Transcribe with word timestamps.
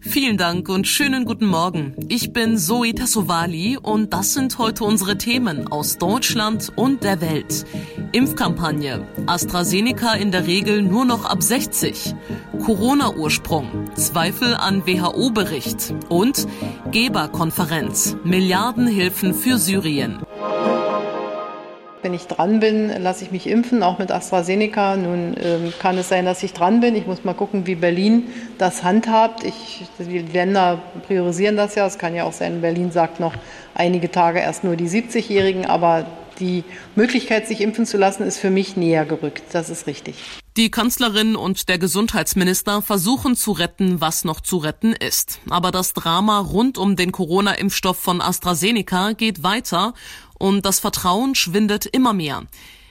Vielen 0.00 0.36
Dank 0.36 0.68
und 0.68 0.86
schönen 0.86 1.24
guten 1.24 1.46
Morgen. 1.46 1.94
Ich 2.08 2.32
bin 2.32 2.56
Zoe 2.56 2.94
Tassovali 2.94 3.76
und 3.76 4.12
das 4.12 4.32
sind 4.32 4.56
heute 4.58 4.84
unsere 4.84 5.18
Themen 5.18 5.66
aus 5.72 5.98
Deutschland 5.98 6.72
und 6.76 7.02
der 7.02 7.20
Welt. 7.20 7.66
Impfkampagne. 8.12 9.04
AstraZeneca 9.26 10.14
in 10.14 10.30
der 10.30 10.46
Regel 10.46 10.82
nur 10.82 11.04
noch 11.04 11.24
ab 11.24 11.42
60. 11.42 12.14
Corona-Ursprung. 12.64 13.90
Zweifel 13.96 14.54
an 14.54 14.86
WHO-Bericht. 14.86 15.92
Und 16.08 16.46
Geberkonferenz. 16.92 18.16
Milliardenhilfen 18.22 19.34
für 19.34 19.58
Syrien. 19.58 20.20
Wenn 22.08 22.14
ich 22.14 22.26
dran 22.26 22.58
bin, 22.58 22.88
lasse 23.02 23.22
ich 23.22 23.32
mich 23.32 23.46
impfen, 23.46 23.82
auch 23.82 23.98
mit 23.98 24.10
AstraZeneca. 24.10 24.96
Nun 24.96 25.36
ähm, 25.38 25.74
kann 25.78 25.98
es 25.98 26.08
sein, 26.08 26.24
dass 26.24 26.42
ich 26.42 26.54
dran 26.54 26.80
bin. 26.80 26.96
Ich 26.96 27.06
muss 27.06 27.22
mal 27.22 27.34
gucken, 27.34 27.66
wie 27.66 27.74
Berlin 27.74 28.28
das 28.56 28.82
handhabt. 28.82 29.44
Ich, 29.44 29.84
die 29.98 30.20
Länder 30.20 30.80
priorisieren 31.06 31.58
das 31.58 31.74
ja. 31.74 31.86
Es 31.86 31.98
kann 31.98 32.14
ja 32.14 32.24
auch 32.24 32.32
sein, 32.32 32.62
Berlin 32.62 32.92
sagt 32.92 33.20
noch 33.20 33.34
einige 33.74 34.10
Tage 34.10 34.38
erst 34.38 34.64
nur 34.64 34.74
die 34.74 34.88
70-Jährigen, 34.88 35.66
aber 35.66 36.06
die 36.40 36.64
Möglichkeit, 36.94 37.46
sich 37.46 37.60
impfen 37.60 37.84
zu 37.84 37.98
lassen, 37.98 38.22
ist 38.22 38.38
für 38.38 38.48
mich 38.48 38.78
näher 38.78 39.04
gerückt. 39.04 39.42
Das 39.52 39.68
ist 39.68 39.86
richtig. 39.86 40.16
Die 40.56 40.72
Kanzlerin 40.72 41.36
und 41.36 41.68
der 41.68 41.78
Gesundheitsminister 41.78 42.82
versuchen 42.82 43.36
zu 43.36 43.52
retten, 43.52 44.00
was 44.00 44.24
noch 44.24 44.40
zu 44.40 44.56
retten 44.56 44.92
ist. 44.92 45.38
Aber 45.48 45.70
das 45.70 45.92
Drama 45.92 46.40
rund 46.40 46.78
um 46.78 46.96
den 46.96 47.12
Corona-Impfstoff 47.12 47.96
von 47.96 48.20
AstraZeneca 48.20 49.12
geht 49.12 49.44
weiter 49.44 49.94
und 50.38 50.64
das 50.64 50.80
Vertrauen 50.80 51.34
schwindet 51.34 51.86
immer 51.86 52.12
mehr. 52.12 52.46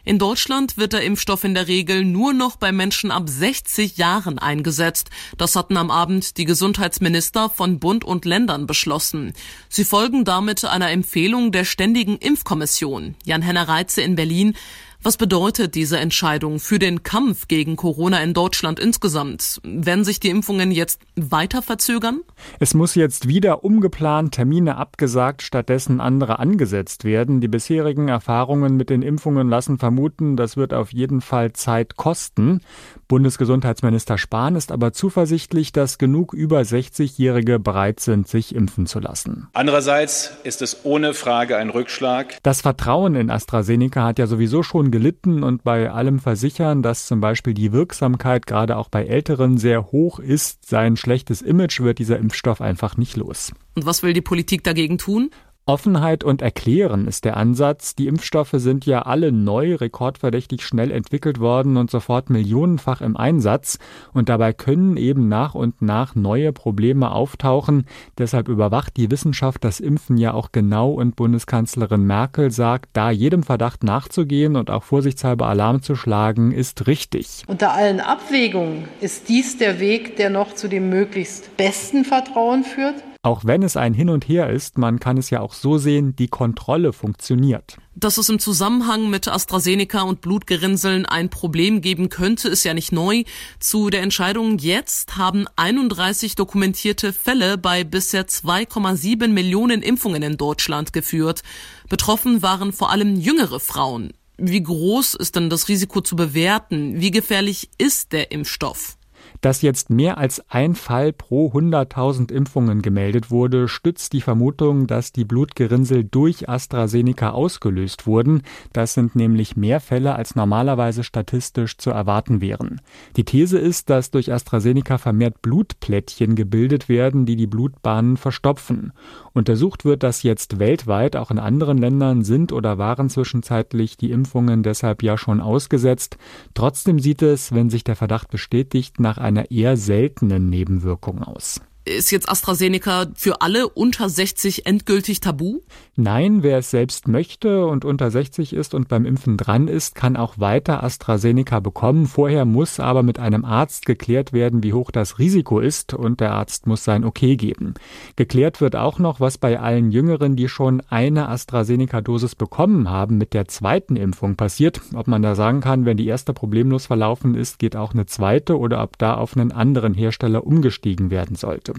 In 0.08 0.20
Deutschland 0.20 0.78
wird 0.78 0.94
der 0.94 1.04
Impfstoff 1.04 1.44
in 1.44 1.54
der 1.54 1.68
Regel 1.68 2.06
nur 2.06 2.32
noch 2.32 2.56
bei 2.56 2.72
Menschen 2.72 3.12
ab 3.12 3.28
60 3.28 3.98
Jahren 3.98 4.40
eingesetzt. 4.40 5.10
Das 5.38 5.58
hatten 5.58 5.76
am 5.76 5.92
Abend 5.92 6.38
die 6.38 6.46
Gesundheitsminister 6.46 7.50
von 7.50 7.80
Bund 7.80 8.06
und 8.06 8.24
Ländern 8.24 8.68
beschlossen. 8.68 9.34
Sie 9.68 9.84
folgen 9.84 10.24
damit 10.24 10.64
einer 10.64 10.92
Empfehlung 10.92 11.52
der 11.52 11.66
Ständigen 11.66 12.16
Impfkommission. 12.16 13.16
Jan-Henner 13.26 13.68
Reitze 13.68 14.02
in 14.02 14.16
Berlin. 14.16 14.56
Was 15.04 15.16
bedeutet 15.16 15.76
diese 15.76 16.00
Entscheidung 16.00 16.60
für 16.60 16.80
den 16.80 17.04
Kampf 17.04 17.48
gegen 17.48 17.76
Corona 17.76 18.22
in 18.24 18.34
Deutschland 18.34 18.80
insgesamt? 18.80 19.62
Werden 19.64 20.04
sich 20.04 20.20
die 20.20 20.30
Impfungen 20.30 20.72
jetzt 20.72 21.02
weiter 21.16 21.62
verzögern? 21.62 22.22
Es 22.60 22.74
muss 22.74 22.96
jetzt 22.96 23.28
wieder 23.28 23.64
umgeplant, 23.64 24.34
Termine 24.34 24.76
abgesagt, 24.76 25.44
stattdessen 25.44 26.02
andere 26.02 26.40
angesetzt 26.40 27.04
werden. 27.04 27.42
Die 27.42 27.48
bisherigen 27.48 28.08
Erfahrungen 28.08 28.76
mit 28.76 28.90
den 28.90 29.04
Impfungen 29.04 29.50
lassen 29.50 29.78
vermuten, 29.78 30.36
das 30.36 30.58
wird 30.58 30.74
auf 30.74 30.92
jeden 30.92 31.22
Fall 31.22 31.54
Zeit 31.54 31.96
kosten. 31.96 32.62
Bundesgesundheitsminister 33.08 34.18
Spahn 34.18 34.56
ist 34.56 34.72
aber 34.72 34.92
zuversichtlich, 34.92 35.72
dass 35.72 35.98
genug 35.98 36.34
über 36.34 36.60
60-Jährige 36.60 37.60
bereit 37.60 38.00
sind, 38.00 38.28
sich 38.28 38.54
impfen 38.54 38.86
zu 38.86 39.00
lassen. 39.00 39.48
Andererseits 39.54 40.34
ist 40.44 40.62
es 40.62 40.84
ohne 40.84 41.14
Frage 41.14 41.56
ein 41.56 41.70
Rückschlag. 41.70 42.38
Das 42.44 42.62
Vertrauen 42.62 43.16
in 43.16 43.30
AstraZeneca 43.30 44.04
hat 44.04 44.20
ja 44.20 44.28
sowieso 44.28 44.64
schon 44.64 44.87
schon 44.88 44.92
gelitten 44.92 45.44
und 45.44 45.64
bei 45.64 45.92
allem 45.92 46.20
Versichern, 46.20 46.82
dass 46.82 47.08
zum 47.08 47.20
Beispiel 47.20 47.54
die 47.54 47.72
Wirksamkeit 47.72 48.48
gerade 48.48 48.78
auch 48.78 48.90
bei 48.90 49.06
Älteren 49.06 49.58
sehr 49.58 49.92
hoch 49.92 50.20
ist, 50.20 50.66
sein 50.66 50.96
schlechtes 50.96 51.42
Image 51.42 51.82
wird 51.82 52.00
dieser 52.00 52.18
Impfstoff 52.18 52.62
einfach 52.62 52.98
nicht 52.98 53.18
los. 53.18 53.52
Und 53.76 53.86
was 53.86 54.02
will 54.02 54.14
die 54.14 54.22
Politik 54.22 54.64
dagegen 54.64 54.98
tun? 54.98 55.30
Offenheit 55.68 56.24
und 56.24 56.42
Erklären 56.42 57.10
ist 57.10 57.26
der 57.26 57.36
Ansatz. 57.36 57.94
Die 57.94 58.08
Impfstoffe 58.08 58.54
sind 58.54 58.86
ja 58.86 59.02
alle 59.02 59.34
neu, 59.34 59.76
rekordverdächtig 59.76 60.66
schnell 60.66 60.92
entwickelt 60.92 61.42
worden 61.42 61.76
und 61.76 61.92
sofort 61.92 62.30
millionenfach 62.30 63.02
im 63.02 63.18
Einsatz. 63.18 63.78
Und 64.14 64.30
dabei 64.30 64.54
können 64.54 64.96
eben 64.96 65.28
nach 65.28 65.56
und 65.56 65.82
nach 65.82 66.16
neue 66.16 66.54
Probleme 66.54 67.12
auftauchen. 67.12 67.86
Deshalb 68.18 68.48
überwacht 68.48 68.96
die 68.96 69.12
Wissenschaft 69.12 69.66
das 69.66 69.82
Impfen 69.82 70.16
ja 70.16 70.34
auch 70.34 70.54
genau 70.54 70.92
und 70.92 71.18
Bundeskanzlerin 71.18 72.06
Merkel 72.06 72.50
sagt, 72.50 72.92
da 72.94 73.12
jedem 73.12 73.44
Verdacht 73.44 73.84
nachzugehen 73.84 74.56
und 74.56 74.70
auch 74.70 74.84
vorsichtshalber 74.84 75.48
Alarm 75.48 75.82
zu 75.82 75.96
schlagen, 75.96 76.54
ist 76.54 76.88
richtig. 76.88 77.44
Unter 77.46 77.74
allen 77.74 78.00
Abwägungen 78.00 78.86
ist 79.02 79.28
dies 79.28 79.58
der 79.58 79.82
Weg, 79.82 80.16
der 80.16 80.30
noch 80.30 80.56
zu 80.56 80.70
dem 80.70 80.90
möglichst 80.90 81.58
besten 81.58 82.06
Vertrauen 82.06 82.64
führt. 82.64 83.04
Auch 83.28 83.44
wenn 83.44 83.62
es 83.62 83.76
ein 83.76 83.94
Hin 83.94 84.10
und 84.10 84.30
Her 84.30 84.50
ist, 84.52 84.78
man 84.78 85.02
kann 85.02 85.18
es 85.18 85.32
ja 85.32 85.42
auch 85.42 85.54
so 85.54 85.78
sehen, 85.78 86.16
die 86.16 86.30
Kontrolle 86.30 86.94
funktioniert. 86.94 87.76
Dass 87.94 88.16
es 88.16 88.30
im 88.30 88.40
Zusammenhang 88.40 89.10
mit 89.10 89.28
AstraZeneca 89.28 90.04
und 90.04 90.22
Blutgerinnseln 90.22 91.06
ein 91.06 91.30
Problem 91.30 91.82
geben 91.82 92.08
könnte, 92.08 92.48
ist 92.48 92.64
ja 92.64 92.74
nicht 92.74 92.94
neu. 92.94 93.26
Zu 93.60 93.90
der 93.90 94.02
Entscheidung 94.02 94.60
jetzt 94.60 95.18
haben 95.18 95.46
31 95.58 96.36
dokumentierte 96.36 97.12
Fälle 97.12 97.58
bei 97.58 97.84
bisher 97.84 98.28
2,7 98.30 99.28
Millionen 99.28 99.82
Impfungen 99.82 100.24
in 100.24 100.38
Deutschland 100.38 100.94
geführt. 100.94 101.42
Betroffen 101.90 102.42
waren 102.42 102.72
vor 102.72 102.92
allem 102.92 103.18
jüngere 103.18 103.60
Frauen. 103.60 104.14
Wie 104.38 104.64
groß 104.64 105.16
ist 105.16 105.36
denn 105.36 105.50
das 105.50 105.68
Risiko 105.68 106.00
zu 106.00 106.16
bewerten? 106.16 107.02
Wie 107.02 107.12
gefährlich 107.12 107.72
ist 107.78 108.14
der 108.14 108.32
Impfstoff? 108.32 108.97
Dass 109.42 109.62
jetzt 109.62 109.90
mehr 109.90 110.18
als 110.18 110.44
ein 110.50 110.76
Fall 110.76 111.14
pro 111.14 111.52
100.000 111.52 112.32
Impfungen 112.32 112.82
gemeldet 112.82 113.30
wurde, 113.30 113.68
stützt 113.68 114.14
die 114.14 114.22
Vermutung, 114.22 114.88
dass 114.88 115.12
die 115.12 115.26
Blutgerinnsel 115.26 116.04
durch 116.04 116.50
AstraZeneca 116.50 117.32
ausgelöst 117.32 118.08
wurden. 118.08 118.42
Das 118.74 118.94
sind 118.94 119.16
nämlich 119.16 119.56
mehr 119.56 119.80
Fälle, 119.80 120.16
als 120.16 120.36
normalerweise 120.36 121.04
statistisch 121.04 121.78
zu 121.78 121.92
erwarten 121.92 122.42
wären. 122.42 122.82
Die 123.16 123.26
These 123.26 123.58
ist, 123.60 123.90
dass 123.90 124.12
durch 124.12 124.34
AstraZeneca 124.34 124.98
vermehrt 124.98 125.42
Blutplättchen 125.42 126.36
gebildet 126.36 126.90
werden, 126.90 127.26
die 127.26 127.36
die 127.36 127.48
Blutbahnen 127.48 128.18
verstopfen. 128.18 128.92
Untersucht 129.34 129.86
wird 129.86 130.02
das 130.02 130.24
jetzt 130.24 130.58
weltweit, 130.58 131.16
auch 131.16 131.30
in 131.30 131.38
anderen 131.38 131.78
Ländern 131.78 132.24
sind 132.24 132.52
oder 132.52 132.78
waren 132.78 133.10
zwischenzeitlich 133.10 133.98
die 133.98 134.12
Impfungen 134.12 134.64
deshalb 134.64 135.04
ja 135.04 135.18
schon 135.18 135.42
ausgesetzt. 135.42 136.18
Trotzdem 136.56 137.00
sieht 137.00 137.22
es, 137.22 137.52
wenn 137.52 137.70
sich 137.70 137.84
der 137.84 137.96
Verdacht 137.96 138.30
bestätigt, 138.32 139.00
nach 139.00 139.18
einer 139.28 139.52
eher 139.52 139.78
seltenen 139.78 140.50
Nebenwirkung 140.50 141.22
aus. 141.22 141.62
Ist 141.88 142.12
jetzt 142.12 142.28
AstraZeneca 142.28 143.06
für 143.16 143.42
alle 143.42 143.70
unter 143.70 144.10
60 144.10 144.66
endgültig 144.66 145.22
tabu? 145.22 145.62
Nein, 145.96 146.44
wer 146.44 146.58
es 146.58 146.70
selbst 146.70 147.08
möchte 147.08 147.66
und 147.66 147.86
unter 147.86 148.12
60 148.12 148.52
ist 148.52 148.74
und 148.74 148.90
beim 148.90 149.06
Impfen 149.06 149.38
dran 149.38 149.70
ist, 149.70 149.96
kann 149.96 150.18
auch 150.18 150.38
weiter 150.38 150.84
AstraZeneca 150.84 151.62
bekommen. 151.62 152.06
Vorher 152.06 152.44
muss 152.44 152.82
aber 152.82 153.04
mit 153.04 153.20
einem 153.20 153.46
Arzt 153.46 153.86
geklärt 153.86 154.34
werden, 154.34 154.64
wie 154.64 154.74
hoch 154.74 154.92
das 154.92 155.18
Risiko 155.18 155.62
ist 155.62 155.94
und 155.94 156.20
der 156.20 156.34
Arzt 156.34 156.68
muss 156.68 156.84
sein 156.84 157.06
Okay 157.06 157.38
geben. 157.38 157.76
Geklärt 158.18 158.60
wird 158.60 158.76
auch 158.76 159.00
noch, 159.00 159.22
was 159.22 159.38
bei 159.38 159.58
allen 159.58 159.90
Jüngeren, 159.90 160.36
die 160.36 160.50
schon 160.50 160.84
eine 160.90 161.30
AstraZeneca-Dosis 161.30 162.36
bekommen 162.36 162.90
haben, 162.90 163.18
mit 163.18 163.34
der 163.34 163.48
zweiten 163.48 163.96
Impfung 163.96 164.36
passiert. 164.36 164.82
Ob 164.94 165.08
man 165.08 165.22
da 165.22 165.36
sagen 165.36 165.62
kann, 165.62 165.86
wenn 165.86 165.96
die 165.96 166.08
erste 166.08 166.34
problemlos 166.34 166.88
verlaufen 166.88 167.34
ist, 167.34 167.60
geht 167.60 167.78
auch 167.78 167.94
eine 167.94 168.08
zweite 168.08 168.60
oder 168.60 168.84
ob 168.84 168.98
da 168.98 169.16
auf 169.16 169.38
einen 169.38 169.54
anderen 169.54 169.94
Hersteller 169.94 170.46
umgestiegen 170.46 171.12
werden 171.12 171.38
sollte. 171.38 171.77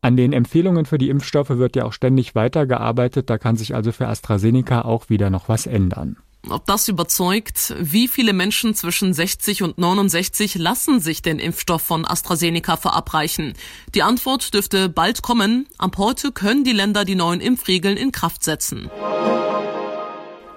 An 0.00 0.16
den 0.16 0.32
Empfehlungen 0.32 0.86
für 0.86 0.98
die 0.98 1.08
Impfstoffe 1.08 1.50
wird 1.50 1.76
ja 1.76 1.84
auch 1.84 1.92
ständig 1.92 2.34
weitergearbeitet. 2.34 3.30
Da 3.30 3.38
kann 3.38 3.56
sich 3.56 3.74
also 3.74 3.92
für 3.92 4.08
AstraZeneca 4.08 4.82
auch 4.82 5.08
wieder 5.08 5.30
noch 5.30 5.48
was 5.48 5.66
ändern. 5.66 6.16
Ob 6.48 6.64
das 6.64 6.88
überzeugt, 6.88 7.74
wie 7.78 8.08
viele 8.08 8.32
Menschen 8.32 8.74
zwischen 8.74 9.12
60 9.12 9.62
und 9.62 9.76
69 9.76 10.54
lassen 10.54 10.98
sich 10.98 11.20
den 11.20 11.38
Impfstoff 11.38 11.82
von 11.82 12.06
AstraZeneca 12.06 12.78
verabreichen? 12.78 13.52
Die 13.94 14.02
Antwort 14.02 14.54
dürfte 14.54 14.88
bald 14.88 15.20
kommen. 15.20 15.68
Ab 15.76 15.98
heute 15.98 16.32
können 16.32 16.64
die 16.64 16.72
Länder 16.72 17.04
die 17.04 17.14
neuen 17.14 17.40
Impfregeln 17.40 17.98
in 17.98 18.10
Kraft 18.10 18.42
setzen. 18.42 18.90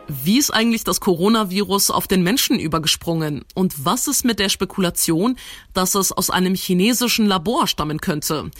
Wie 0.07 0.37
ist 0.37 0.51
eigentlich 0.51 0.83
das 0.83 0.99
Coronavirus 0.99 1.91
auf 1.91 2.07
den 2.07 2.23
Menschen 2.23 2.59
übergesprungen? 2.59 3.43
Und 3.53 3.85
was 3.85 4.07
ist 4.07 4.23
mit 4.23 4.39
der 4.39 4.49
Spekulation, 4.49 5.37
dass 5.73 5.95
es 5.95 6.11
aus 6.11 6.29
einem 6.29 6.55
chinesischen 6.55 7.25
Labor 7.25 7.67
stammen 7.67 7.99
könnte? 7.99 8.51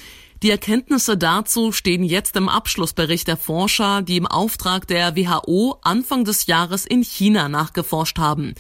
Die 0.44 0.50
Erkenntnisse 0.50 1.18
dazu 1.18 1.72
stehen 1.72 2.04
jetzt 2.04 2.36
im 2.36 2.50
Abschlussbericht 2.50 3.30
der 3.30 3.38
Forscher, 3.38 4.01
die 4.01 4.18
im 4.18 4.28
Auftrag 4.28 4.86
der 4.88 5.16
WHO 5.16 5.78
Anfang 5.84 6.25
des 6.25 6.48
Jahres 6.48 6.86
in 6.86 7.01
China 7.01 7.48
nachgeforscht 7.48 8.19
haben. 8.19 8.54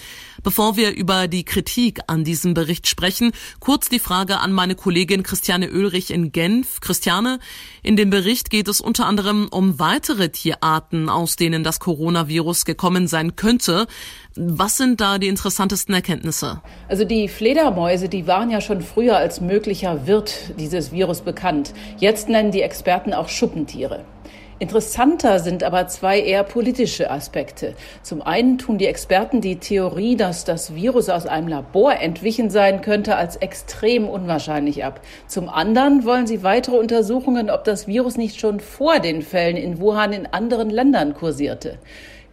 Bevor 0.43 0.77
wir 0.77 0.95
über 0.95 1.27
die 1.27 1.43
Kritik 1.43 1.99
an 2.07 2.23
diesem 2.23 2.53
Bericht 2.53 2.87
sprechen, 2.87 3.33
kurz 3.59 3.89
die 3.89 3.99
Frage 3.99 4.39
an 4.39 4.53
meine 4.53 4.75
Kollegin 4.75 5.23
Christiane 5.23 5.73
Oehlrich 5.73 6.11
in 6.11 6.31
Genf. 6.31 6.79
Christiane, 6.79 7.39
in 7.81 7.97
dem 7.97 8.09
Bericht 8.09 8.49
geht 8.49 8.69
es 8.69 8.79
unter 8.79 9.05
anderem 9.05 9.49
um 9.51 9.77
weitere 9.77 10.29
Tierarten, 10.29 11.09
aus 11.09 11.35
denen 11.35 11.65
das 11.65 11.81
Coronavirus 11.81 12.63
gekommen 12.63 13.09
sein 13.09 13.35
könnte. 13.35 13.87
Was 14.35 14.77
sind 14.77 14.99
da 14.99 15.19
die 15.19 15.27
interessantesten 15.27 15.93
Erkenntnisse? 15.93 16.61
Also 16.87 17.05
die 17.05 17.27
Fledermäuse, 17.27 18.09
die 18.09 18.25
waren 18.25 18.49
ja 18.49 18.61
schon 18.61 18.81
früher 18.81 19.17
als 19.17 19.41
möglicher 19.41 20.07
Wirt 20.07 20.59
dieses 20.59 20.91
Virus 20.91 21.21
bekannt. 21.21 21.73
Jetzt 21.97 22.29
nennen 22.29 22.51
die 22.51 22.63
Experten 22.63 23.13
auch 23.13 23.29
Schuppentiere. 23.29 24.03
Interessanter 24.57 25.39
sind 25.39 25.63
aber 25.63 25.87
zwei 25.87 26.19
eher 26.19 26.43
politische 26.43 27.11
Aspekte. 27.11 27.75
Zum 28.01 28.21
einen 28.21 28.57
tun 28.57 28.77
die 28.77 28.85
Experten 28.87 29.41
die 29.41 29.57
Theorie, 29.57 30.15
dass 30.15 30.45
das 30.45 30.73
Virus 30.73 31.09
aus 31.09 31.25
einem 31.25 31.47
Labor 31.47 31.99
entwichen 31.99 32.49
sein 32.49 32.81
könnte, 32.81 33.15
als 33.15 33.35
extrem 33.35 34.07
unwahrscheinlich 34.07 34.83
ab. 34.83 35.01
Zum 35.27 35.49
anderen 35.49 36.05
wollen 36.05 36.27
sie 36.27 36.43
weitere 36.43 36.77
Untersuchungen, 36.77 37.49
ob 37.49 37.65
das 37.65 37.87
Virus 37.87 38.15
nicht 38.15 38.39
schon 38.39 38.59
vor 38.59 38.99
den 38.99 39.21
Fällen 39.21 39.57
in 39.57 39.79
Wuhan 39.79 40.13
in 40.13 40.27
anderen 40.27 40.69
Ländern 40.69 41.13
kursierte. 41.13 41.77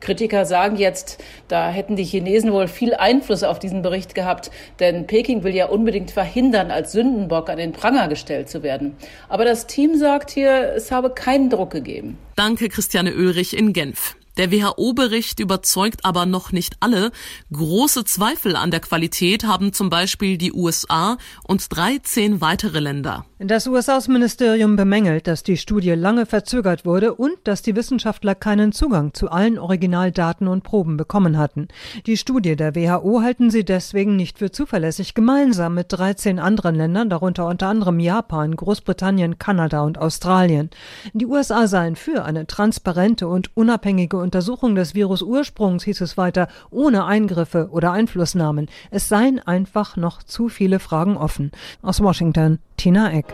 Kritiker 0.00 0.44
sagen 0.46 0.76
jetzt, 0.76 1.22
da 1.48 1.70
hätten 1.70 1.96
die 1.96 2.04
Chinesen 2.04 2.52
wohl 2.52 2.68
viel 2.68 2.94
Einfluss 2.94 3.42
auf 3.42 3.58
diesen 3.58 3.82
Bericht 3.82 4.14
gehabt, 4.14 4.50
denn 4.78 5.06
Peking 5.06 5.42
will 5.42 5.54
ja 5.54 5.66
unbedingt 5.66 6.10
verhindern, 6.10 6.70
als 6.70 6.92
Sündenbock 6.92 7.48
an 7.48 7.58
den 7.58 7.72
Pranger 7.72 8.08
gestellt 8.08 8.48
zu 8.48 8.62
werden. 8.62 8.96
Aber 9.28 9.44
das 9.44 9.66
Team 9.66 9.96
sagt 9.96 10.30
hier, 10.30 10.72
es 10.74 10.90
habe 10.90 11.10
keinen 11.10 11.50
Druck 11.50 11.70
gegeben. 11.70 12.18
Danke, 12.36 12.68
Christiane 12.68 13.14
Oehlrich 13.14 13.56
in 13.56 13.72
Genf. 13.72 14.16
Der 14.36 14.52
WHO-Bericht 14.52 15.40
überzeugt 15.40 16.04
aber 16.04 16.26
noch 16.26 16.52
nicht 16.52 16.76
alle. 16.80 17.10
Große 17.52 18.04
Zweifel 18.04 18.56
an 18.56 18.70
der 18.70 18.80
Qualität 18.80 19.44
haben 19.44 19.72
zum 19.72 19.90
Beispiel 19.90 20.38
die 20.38 20.52
USA 20.52 21.18
und 21.46 21.74
13 21.74 22.40
weitere 22.40 22.80
Länder. 22.80 23.26
Das 23.42 23.66
US-Außenministerium 23.66 24.76
bemängelt, 24.76 25.26
dass 25.26 25.42
die 25.42 25.56
Studie 25.56 25.92
lange 25.92 26.26
verzögert 26.26 26.84
wurde 26.84 27.14
und 27.14 27.36
dass 27.44 27.62
die 27.62 27.74
Wissenschaftler 27.74 28.34
keinen 28.34 28.72
Zugang 28.72 29.14
zu 29.14 29.30
allen 29.30 29.58
Originaldaten 29.58 30.46
und 30.46 30.62
Proben 30.62 30.98
bekommen 30.98 31.38
hatten. 31.38 31.68
Die 32.04 32.18
Studie 32.18 32.54
der 32.54 32.74
WHO 32.74 33.22
halten 33.22 33.50
sie 33.50 33.64
deswegen 33.64 34.14
nicht 34.14 34.38
für 34.38 34.50
zuverlässig, 34.50 35.14
gemeinsam 35.14 35.74
mit 35.74 35.86
13 35.90 36.38
anderen 36.38 36.74
Ländern, 36.74 37.08
darunter 37.08 37.46
unter 37.46 37.68
anderem 37.68 37.98
Japan, 37.98 38.54
Großbritannien, 38.54 39.38
Kanada 39.38 39.80
und 39.82 39.96
Australien. 39.96 40.68
Die 41.14 41.26
USA 41.26 41.66
seien 41.66 41.96
für 41.96 42.26
eine 42.26 42.46
transparente 42.46 43.26
und 43.26 43.56
unabhängige 43.56 44.18
Untersuchung 44.30 44.76
des 44.76 44.94
Virusursprungs, 44.94 45.82
hieß 45.82 46.02
es 46.02 46.16
weiter, 46.16 46.46
ohne 46.70 47.04
Eingriffe 47.04 47.68
oder 47.72 47.90
Einflussnahmen. 47.90 48.68
Es 48.92 49.08
seien 49.08 49.40
einfach 49.40 49.96
noch 49.96 50.22
zu 50.22 50.48
viele 50.48 50.78
Fragen 50.78 51.16
offen. 51.16 51.50
Aus 51.82 52.00
Washington, 52.00 52.60
Tina 52.76 53.10
Eck. 53.10 53.26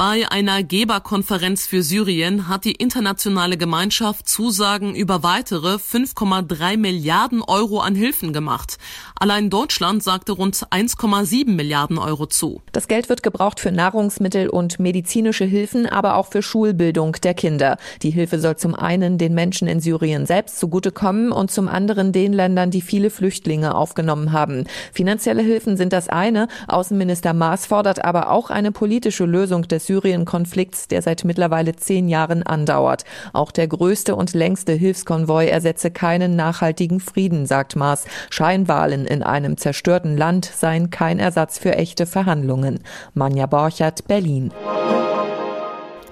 Bei 0.00 0.24
einer 0.30 0.62
Geberkonferenz 0.62 1.66
für 1.66 1.82
Syrien 1.82 2.48
hat 2.48 2.64
die 2.64 2.72
internationale 2.72 3.58
Gemeinschaft 3.58 4.26
Zusagen 4.26 4.94
über 4.94 5.22
weitere 5.22 5.74
5,3 5.74 6.78
Milliarden 6.78 7.42
Euro 7.42 7.80
an 7.80 7.94
Hilfen 7.94 8.32
gemacht. 8.32 8.78
Allein 9.14 9.50
Deutschland 9.50 10.02
sagte 10.02 10.32
rund 10.32 10.56
1,7 10.70 11.50
Milliarden 11.50 11.98
Euro 11.98 12.24
zu. 12.24 12.62
Das 12.72 12.88
Geld 12.88 13.10
wird 13.10 13.22
gebraucht 13.22 13.60
für 13.60 13.72
Nahrungsmittel 13.72 14.48
und 14.48 14.80
medizinische 14.80 15.44
Hilfen, 15.44 15.84
aber 15.84 16.14
auch 16.14 16.28
für 16.28 16.40
Schulbildung 16.40 17.12
der 17.22 17.34
Kinder. 17.34 17.76
Die 18.00 18.08
Hilfe 18.08 18.40
soll 18.40 18.56
zum 18.56 18.74
einen 18.74 19.18
den 19.18 19.34
Menschen 19.34 19.68
in 19.68 19.80
Syrien 19.80 20.24
selbst 20.24 20.58
zugutekommen 20.58 21.30
und 21.30 21.50
zum 21.50 21.68
anderen 21.68 22.12
den 22.12 22.32
Ländern, 22.32 22.70
die 22.70 22.80
viele 22.80 23.10
Flüchtlinge 23.10 23.74
aufgenommen 23.74 24.32
haben. 24.32 24.64
Finanzielle 24.94 25.42
Hilfen 25.42 25.76
sind 25.76 25.92
das 25.92 26.08
eine. 26.08 26.48
Außenminister 26.68 27.34
Maas 27.34 27.66
fordert 27.66 28.02
aber 28.02 28.30
auch 28.30 28.48
eine 28.48 28.72
politische 28.72 29.26
Lösung 29.26 29.68
des 29.68 29.89
Syrien-Konflikts, 29.90 30.86
der 30.86 31.02
seit 31.02 31.24
mittlerweile 31.24 31.74
zehn 31.74 32.08
Jahren 32.08 32.44
andauert. 32.44 33.04
Auch 33.32 33.50
der 33.50 33.66
größte 33.66 34.14
und 34.14 34.34
längste 34.34 34.72
Hilfskonvoi 34.72 35.48
ersetze 35.48 35.90
keinen 35.90 36.36
nachhaltigen 36.36 37.00
Frieden, 37.00 37.44
sagt 37.44 37.74
Maas. 37.74 38.04
Scheinwahlen 38.30 39.04
in 39.04 39.24
einem 39.24 39.56
zerstörten 39.56 40.16
Land 40.16 40.44
seien 40.44 40.90
kein 40.90 41.18
Ersatz 41.18 41.58
für 41.58 41.74
echte 41.74 42.06
Verhandlungen. 42.06 42.84
Manja 43.14 43.46
Borchert, 43.46 44.06
Berlin. 44.06 44.52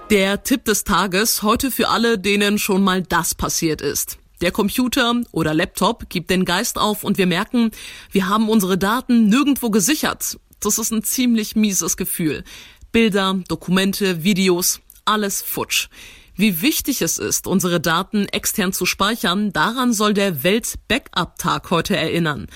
Der 0.09 0.43
Tipp 0.43 0.65
des 0.65 0.83
Tages 0.83 1.43
heute 1.43 1.71
für 1.71 1.87
alle, 1.87 2.19
denen 2.19 2.57
schon 2.57 2.83
mal 2.83 3.01
das 3.01 3.33
passiert 3.33 3.81
ist. 3.81 4.17
Der 4.41 4.51
Computer 4.51 5.21
oder 5.31 5.53
Laptop 5.53 6.09
gibt 6.09 6.29
den 6.29 6.43
Geist 6.43 6.77
auf 6.77 7.05
und 7.05 7.17
wir 7.17 7.27
merken, 7.27 7.71
wir 8.11 8.27
haben 8.27 8.49
unsere 8.49 8.77
Daten 8.77 9.29
nirgendwo 9.29 9.69
gesichert. 9.69 10.37
Das 10.59 10.77
ist 10.77 10.91
ein 10.91 11.03
ziemlich 11.03 11.55
mieses 11.55 11.95
Gefühl. 11.95 12.43
Bilder, 12.91 13.35
Dokumente, 13.47 14.23
Videos, 14.23 14.81
alles 15.05 15.43
futsch. 15.43 15.89
Wie 16.35 16.63
wichtig 16.63 17.03
es 17.03 17.19
ist, 17.19 17.45
unsere 17.45 17.79
Daten 17.79 18.27
extern 18.29 18.73
zu 18.73 18.87
speichern, 18.87 19.53
daran 19.53 19.93
soll 19.93 20.15
der 20.15 20.43
Welt-Backup-Tag 20.43 21.69
heute 21.69 21.95
erinnern. 21.95 22.47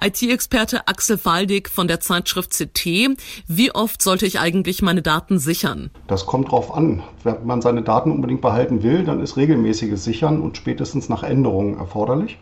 IT-Experte 0.00 0.86
Axel 0.86 1.18
Waldig 1.24 1.70
von 1.70 1.88
der 1.88 2.00
Zeitschrift 2.00 2.50
CT. 2.52 3.16
Wie 3.46 3.74
oft 3.74 4.02
sollte 4.02 4.26
ich 4.26 4.38
eigentlich 4.38 4.82
meine 4.82 5.00
Daten 5.00 5.38
sichern? 5.38 5.90
Das 6.06 6.26
kommt 6.26 6.50
drauf 6.50 6.74
an. 6.74 7.02
Wenn 7.24 7.46
man 7.46 7.62
seine 7.62 7.82
Daten 7.82 8.12
unbedingt 8.12 8.42
behalten 8.42 8.82
will, 8.82 9.04
dann 9.04 9.22
ist 9.22 9.38
regelmäßiges 9.38 10.04
Sichern 10.04 10.40
und 10.42 10.58
spätestens 10.58 11.08
nach 11.08 11.22
Änderungen 11.22 11.78
erforderlich. 11.78 12.38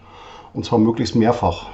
Und 0.53 0.65
zwar 0.65 0.81
möglichst 0.81 1.15
mehrfach. 1.15 1.67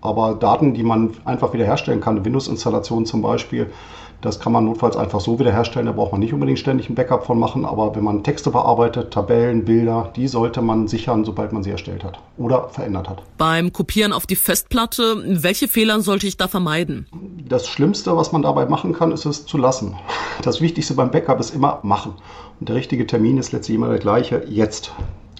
Aber 0.00 0.34
Daten, 0.34 0.72
die 0.72 0.84
man 0.84 1.14
einfach 1.24 1.52
wiederherstellen 1.52 2.00
kann, 2.00 2.24
Windows-Installation 2.24 3.06
zum 3.06 3.22
Beispiel, 3.22 3.72
das 4.20 4.40
kann 4.40 4.52
man 4.52 4.64
notfalls 4.64 4.96
einfach 4.96 5.20
so 5.20 5.38
wiederherstellen. 5.38 5.86
Da 5.86 5.92
braucht 5.92 6.12
man 6.12 6.20
nicht 6.20 6.32
unbedingt 6.32 6.58
ständig 6.58 6.88
ein 6.88 6.94
Backup 6.94 7.26
von 7.26 7.38
machen. 7.38 7.64
Aber 7.64 7.94
wenn 7.94 8.04
man 8.04 8.24
Texte 8.24 8.50
bearbeitet, 8.50 9.12
Tabellen, 9.12 9.64
Bilder, 9.64 10.10
die 10.16 10.28
sollte 10.28 10.62
man 10.62 10.88
sichern, 10.88 11.24
sobald 11.24 11.52
man 11.52 11.62
sie 11.62 11.70
erstellt 11.70 12.02
hat 12.02 12.18
oder 12.38 12.68
verändert 12.70 13.08
hat. 13.08 13.22
Beim 13.38 13.72
Kopieren 13.72 14.12
auf 14.12 14.26
die 14.26 14.36
Festplatte, 14.36 15.22
welche 15.26 15.68
Fehler 15.68 16.00
sollte 16.00 16.26
ich 16.26 16.36
da 16.36 16.48
vermeiden? 16.48 17.06
Das 17.48 17.68
Schlimmste, 17.68 18.16
was 18.16 18.32
man 18.32 18.42
dabei 18.42 18.66
machen 18.66 18.92
kann, 18.92 19.12
ist 19.12 19.26
es 19.26 19.46
zu 19.46 19.58
lassen. 19.58 19.94
Das 20.42 20.60
Wichtigste 20.60 20.94
beim 20.94 21.10
Backup 21.10 21.38
ist 21.38 21.54
immer 21.54 21.80
machen. 21.82 22.14
Und 22.58 22.68
der 22.68 22.76
richtige 22.76 23.06
Termin 23.06 23.38
ist 23.38 23.52
letztlich 23.52 23.76
immer 23.76 23.88
der 23.88 23.98
gleiche, 23.98 24.44
jetzt. 24.48 24.92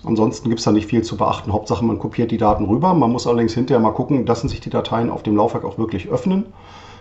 Ansonsten 0.05 0.49
gibt 0.49 0.61
es 0.61 0.65
da 0.65 0.71
nicht 0.71 0.87
viel 0.87 1.03
zu 1.03 1.17
beachten. 1.17 1.53
Hauptsache, 1.53 1.85
man 1.85 1.99
kopiert 1.99 2.31
die 2.31 2.39
Daten 2.39 2.67
rüber. 2.67 2.95
Man 2.95 3.11
muss 3.11 3.27
allerdings 3.27 3.55
hinterher 3.55 3.83
mal 3.83 3.91
gucken, 3.91 4.25
lassen 4.25 4.49
sich 4.49 4.61
die 4.61 4.71
Dateien 4.71 5.11
auf 5.11 5.25
dem 5.25 5.37
Laufwerk 5.37 5.65
auch 5.65 5.79
wirklich 5.79 6.09
öffnen. 6.09 6.45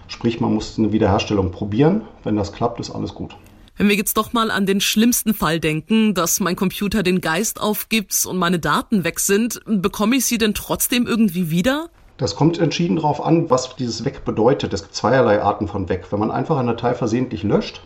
Sprich, 0.07 0.39
man 0.39 0.53
muss 0.53 0.77
eine 0.77 0.91
Wiederherstellung 0.91 1.51
probieren. 1.51 2.01
Wenn 2.23 2.35
das 2.35 2.53
klappt, 2.53 2.79
ist 2.79 2.91
alles 2.91 3.13
gut. 3.13 3.35
Wenn 3.77 3.89
wir 3.89 3.95
jetzt 3.95 4.15
doch 4.15 4.31
mal 4.31 4.51
an 4.51 4.65
den 4.65 4.79
schlimmsten 4.79 5.33
Fall 5.33 5.59
denken, 5.59 6.13
dass 6.13 6.39
mein 6.39 6.55
Computer 6.55 7.03
den 7.03 7.19
Geist 7.19 7.59
aufgibt 7.59 8.25
und 8.25 8.37
meine 8.37 8.57
Daten 8.57 9.03
weg 9.03 9.19
sind, 9.19 9.59
bekomme 9.65 10.15
ich 10.15 10.25
sie 10.25 10.37
denn 10.37 10.53
trotzdem 10.53 11.05
irgendwie 11.05 11.49
wieder? 11.51 11.89
Das 12.17 12.37
kommt 12.37 12.57
entschieden 12.57 12.95
darauf 12.95 13.23
an, 13.23 13.49
was 13.49 13.75
dieses 13.75 14.05
Weg 14.05 14.23
bedeutet. 14.23 14.73
Es 14.73 14.83
gibt 14.83 14.95
zweierlei 14.95 15.41
Arten 15.41 15.67
von 15.67 15.89
Weg. 15.89 16.09
Wenn 16.11 16.19
man 16.19 16.31
einfach 16.31 16.57
eine 16.57 16.71
Datei 16.71 16.93
versehentlich 16.93 17.43
löscht, 17.43 17.81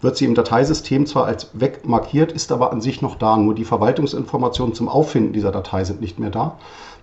wird 0.00 0.16
sie 0.16 0.26
im 0.26 0.36
Dateisystem 0.36 1.06
zwar 1.06 1.26
als 1.26 1.50
weg 1.54 1.80
markiert, 1.88 2.30
ist 2.30 2.52
aber 2.52 2.70
an 2.70 2.80
sich 2.80 3.02
noch 3.02 3.16
da. 3.16 3.36
Nur 3.36 3.56
die 3.56 3.64
Verwaltungsinformationen 3.64 4.74
zum 4.74 4.88
Auffinden 4.88 5.32
dieser 5.32 5.50
Datei 5.50 5.82
sind 5.82 6.00
nicht 6.00 6.20
mehr 6.20 6.30
da. 6.30 6.58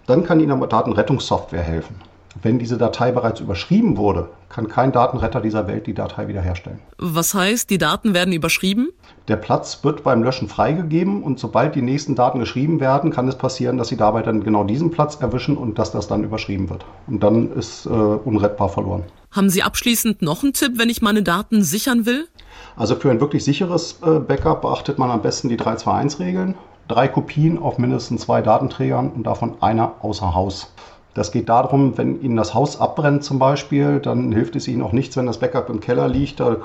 Dann 0.08 0.24
kann 0.24 0.40
Ihnen 0.40 0.52
aber 0.52 0.68
Datenrettungssoftware 0.68 1.62
helfen. 1.62 1.96
Wenn 2.42 2.58
diese 2.58 2.78
Datei 2.78 3.12
bereits 3.12 3.40
überschrieben 3.40 3.98
wurde, 3.98 4.30
kann 4.50 4.68
kein 4.68 4.92
Datenretter 4.92 5.40
dieser 5.40 5.68
Welt 5.68 5.86
die 5.86 5.94
Datei 5.94 6.28
wiederherstellen. 6.28 6.80
Was 6.98 7.34
heißt, 7.34 7.70
die 7.70 7.78
Daten 7.78 8.14
werden 8.14 8.34
überschrieben? 8.34 8.90
Der 9.28 9.36
Platz 9.36 9.84
wird 9.84 10.04
beim 10.04 10.24
Löschen 10.24 10.50
freigegeben 10.50 11.22
und 11.22 11.40
sobald 11.40 11.76
die 11.76 11.82
nächsten 11.82 12.16
Daten 12.16 12.40
geschrieben 12.40 12.80
werden, 12.80 13.12
kann 13.12 13.28
es 13.28 13.38
passieren, 13.38 13.78
dass 13.78 13.90
sie 13.90 13.98
dabei 13.98 14.24
dann 14.24 14.44
genau 14.44 14.64
diesen 14.64 14.90
Platz 14.90 15.16
erwischen 15.22 15.58
und 15.58 15.78
dass 15.78 15.92
das 15.92 16.08
dann 16.08 16.24
überschrieben 16.24 16.70
wird. 16.70 16.86
Und 17.08 17.22
dann 17.22 17.52
ist 17.52 17.86
äh, 17.86 17.90
unrettbar 17.90 18.70
verloren. 18.70 19.04
Haben 19.32 19.50
Sie 19.50 19.64
abschließend 19.64 20.22
noch 20.22 20.44
einen 20.44 20.54
Tipp, 20.54 20.74
wenn 20.78 20.90
ich 20.90 21.02
meine 21.02 21.24
Daten 21.24 21.64
sichern 21.64 22.06
will? 22.06 22.28
Also 22.76 22.96
für 22.96 23.10
ein 23.12 23.20
wirklich 23.20 23.44
sicheres 23.44 24.00
äh, 24.04 24.20
Backup 24.20 24.62
beachtet 24.62 25.00
man 25.00 25.10
am 25.10 25.22
besten 25.22 25.50
die 25.50 25.58
321-Regeln. 25.58 26.56
Drei 26.88 27.08
Kopien 27.08 27.58
auf 27.58 27.78
mindestens 27.78 28.22
zwei 28.22 28.42
Datenträgern 28.42 29.10
und 29.12 29.24
davon 29.24 29.56
einer 29.62 29.96
außer 30.02 30.36
Haus. 30.36 30.72
Das 31.14 31.32
geht 31.32 31.50
darum, 31.50 31.98
wenn 31.98 32.22
Ihnen 32.22 32.36
das 32.36 32.54
Haus 32.54 32.80
abbrennt 32.80 33.24
zum 33.24 33.38
Beispiel, 33.38 34.00
dann 34.00 34.32
hilft 34.32 34.56
es 34.56 34.68
Ihnen 34.68 34.82
auch 34.82 34.94
nichts, 34.94 35.16
wenn 35.16 35.28
das 35.28 35.40
Backup 35.40 35.70
im 35.70 35.80
Keller 35.80 36.08
liegt. 36.08 36.40
Da 36.40 36.58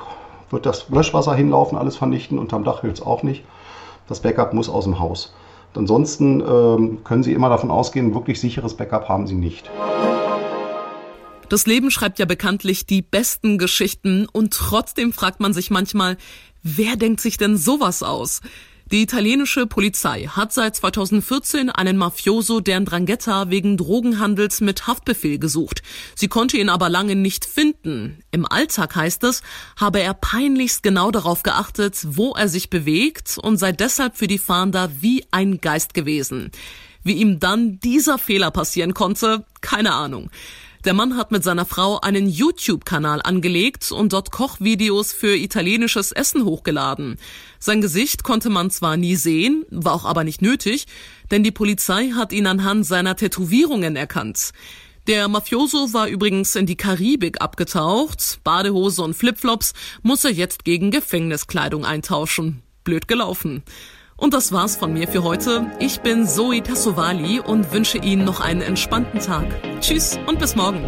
wird 0.50 0.64
das 0.64 0.88
Löschwasser 0.88 1.35
hinlaufen, 1.35 1.76
alles 1.76 1.97
vernichten. 1.97 2.38
Unterm 2.38 2.64
Dach 2.64 2.81
hilft 2.81 2.99
es 2.99 3.07
auch 3.07 3.23
nicht. 3.23 3.45
Das 4.09 4.21
Backup 4.21 4.55
muss 4.55 4.71
aus 4.71 4.85
dem 4.85 4.99
Haus. 4.99 5.35
Ansonsten 5.75 6.40
ähm, 6.40 7.05
können 7.05 7.23
Sie 7.23 7.33
immer 7.35 7.50
davon 7.50 7.71
ausgehen, 7.71 8.14
wirklich 8.14 8.40
sicheres 8.40 8.75
Backup 8.75 9.09
haben 9.09 9.26
Sie 9.26 9.35
nicht. 9.35 9.71
Das 11.49 11.67
Leben 11.67 11.90
schreibt 11.90 12.19
ja 12.19 12.25
bekanntlich 12.25 12.85
die 12.85 13.00
besten 13.00 13.59
Geschichten 13.59 14.26
und 14.33 14.52
trotzdem 14.52 15.12
fragt 15.12 15.40
man 15.40 15.52
sich 15.52 15.71
manchmal, 15.71 16.17
wer 16.62 16.97
denkt 16.97 17.21
sich 17.21 17.37
denn 17.37 17.57
sowas 17.57 18.02
aus? 18.02 18.40
Die 18.90 19.02
italienische 19.02 19.66
Polizei 19.66 20.23
hat 20.28 20.54
seit 20.54 20.75
2014 20.76 21.68
einen 21.68 21.99
Mafioso 21.99 22.61
der 22.61 22.80
Drangheta 22.80 23.50
wegen 23.50 23.76
Drogenhandels 23.76 24.62
mit 24.62 24.87
Haftbefehl 24.87 25.38
gesucht. 25.38 25.83
Sie 26.14 26.28
konnte 26.28 26.57
ihn 26.57 26.71
aber 26.71 26.88
lange 26.88 27.14
nicht 27.14 27.45
finden. 27.45 28.21
Im 28.30 28.47
Alltag 28.47 28.97
heißt 28.97 29.25
es, 29.25 29.42
habe 29.76 30.00
er 30.00 30.14
peinlichst 30.14 30.83
genau 30.83 31.11
darauf 31.11 31.42
geachtet, 31.42 31.99
wo 32.07 32.33
er 32.33 32.49
sich 32.49 32.71
bewegt 32.71 33.37
und 33.37 33.59
sei 33.59 33.73
deshalb 33.73 34.16
für 34.16 34.26
die 34.26 34.38
Fahnder 34.38 34.90
wie 35.00 35.26
ein 35.33 35.61
Geist 35.61 35.92
gewesen. 35.92 36.50
Wie 37.02 37.14
ihm 37.14 37.40
dann 37.40 37.80
dieser 37.80 38.16
Fehler 38.16 38.50
passieren 38.50 38.95
konnte, 38.95 39.45
keine 39.61 39.92
Ahnung. 39.92 40.30
Der 40.88 40.95
Mann 40.95 41.18
hat 41.18 41.33
mit 41.33 41.45
seiner 41.45 41.66
Frau 41.66 42.00
einen 42.00 42.30
YouTube-Kanal 42.30 43.21
angelegt 43.21 43.92
und 43.92 44.14
dort 44.14 44.30
Kochvideos 44.30 45.12
für 45.12 45.37
italienisches 45.37 46.12
Essen 46.12 46.47
hochgeladen. 46.47 47.18
Sein 47.59 47.83
Gesicht 47.83 48.23
konnte 48.23 48.49
man 48.49 48.71
zwar 48.71 48.97
nie 48.97 49.14
sehen, 49.14 49.66
war 49.68 49.92
auch 49.92 50.07
aber 50.07 50.25
nicht 50.25 50.40
nötig, 50.40 50.87
denn 51.30 51.42
die 51.42 51.50
Polizei 51.50 52.12
hat 52.12 52.33
ihn 52.33 52.47
anhand 52.47 52.87
seiner 52.87 53.16
Tätowierungen 53.16 53.97
erkannt. 53.97 54.52
Der 55.07 55.28
Mafioso 55.28 55.92
war 55.92 56.09
übrigens 56.09 56.57
in 56.57 56.64
die 56.64 56.76
Karibik 56.76 57.42
abgetaucht. 57.42 58.40
Badehose 58.42 59.02
und 59.02 59.12
Flipflops 59.12 59.75
muss 60.00 60.25
er 60.25 60.33
jetzt 60.33 60.64
gegen 60.64 60.90
Gefängniskleidung 60.90 61.85
eintauschen. 61.85 62.62
Blöd 62.83 63.09
gelaufen. 63.09 63.62
Und 64.18 64.34
das 64.34 64.50
war's 64.50 64.76
von 64.76 64.92
mir 64.92 65.06
für 65.06 65.22
heute. 65.22 65.70
Ich 65.78 66.00
bin 66.00 66.26
Zoe 66.26 66.60
Tassovali 66.60 67.38
und 67.38 67.72
wünsche 67.72 67.98
Ihnen 67.98 68.25
noch 68.25 68.40
einen 68.40 68.62
entspannten 68.62 69.20
Tag. 69.20 69.46
Tschüss 69.80 70.18
und 70.26 70.40
bis 70.40 70.56
morgen. 70.56 70.82